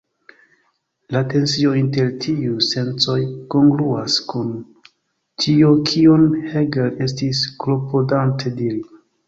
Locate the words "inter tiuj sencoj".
1.81-3.19